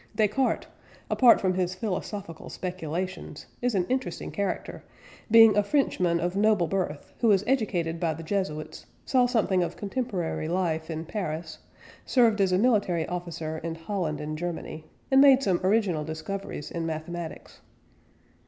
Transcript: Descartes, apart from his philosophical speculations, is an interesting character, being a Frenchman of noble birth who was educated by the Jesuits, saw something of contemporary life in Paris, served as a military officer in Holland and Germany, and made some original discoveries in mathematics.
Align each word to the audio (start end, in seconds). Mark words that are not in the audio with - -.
Descartes, 0.15 0.65
apart 1.11 1.39
from 1.39 1.53
his 1.53 1.75
philosophical 1.75 2.49
speculations, 2.49 3.45
is 3.61 3.75
an 3.75 3.85
interesting 3.85 4.31
character, 4.31 4.83
being 5.29 5.55
a 5.55 5.61
Frenchman 5.61 6.19
of 6.19 6.35
noble 6.35 6.65
birth 6.65 7.13
who 7.19 7.27
was 7.27 7.43
educated 7.45 7.99
by 7.99 8.11
the 8.15 8.23
Jesuits, 8.23 8.87
saw 9.05 9.27
something 9.27 9.61
of 9.61 9.77
contemporary 9.77 10.47
life 10.47 10.89
in 10.89 11.05
Paris, 11.05 11.59
served 12.03 12.41
as 12.41 12.51
a 12.51 12.57
military 12.57 13.07
officer 13.07 13.59
in 13.59 13.75
Holland 13.75 14.19
and 14.19 14.35
Germany, 14.39 14.85
and 15.11 15.21
made 15.21 15.43
some 15.43 15.59
original 15.63 16.03
discoveries 16.03 16.71
in 16.71 16.83
mathematics. 16.87 17.61